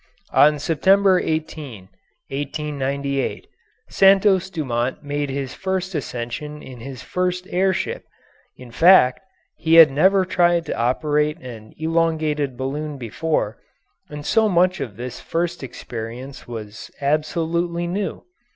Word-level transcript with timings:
On 0.33 0.57
September 0.57 1.19
18, 1.19 1.81
1898, 2.31 3.45
Santos 3.87 4.49
Dumont 4.49 5.03
made 5.03 5.29
his 5.29 5.53
first 5.53 5.93
ascension 5.93 6.63
in 6.63 6.79
his 6.79 7.03
first 7.03 7.45
air 7.51 7.71
ship 7.71 8.05
in 8.57 8.71
fact, 8.71 9.19
he 9.57 9.75
had 9.75 9.91
never 9.91 10.25
tried 10.25 10.65
to 10.65 10.75
operate 10.75 11.37
an 11.37 11.75
elongated 11.77 12.57
balloon 12.57 12.97
before, 12.97 13.59
and 14.09 14.25
so 14.25 14.49
much 14.49 14.79
of 14.79 14.97
this 14.97 15.19
first 15.21 15.61
experience 15.61 16.47
was 16.47 16.89
absolutely 16.99 17.85
new. 17.85 18.23